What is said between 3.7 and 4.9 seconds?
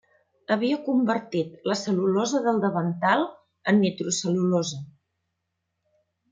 en nitrocel·lulosa.